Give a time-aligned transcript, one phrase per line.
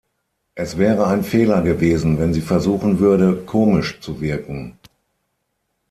[0.55, 4.79] Es wäre ein Fehler gewesen, wenn sie versuchen würde, komisch zu wirken.